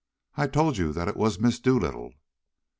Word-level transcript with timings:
I 0.35 0.47
told 0.47 0.77
you 0.77 0.93
that 0.93 1.07
it 1.07 1.15
was 1.15 1.39
Miss 1.39 1.59
Dolittle." 1.59 2.15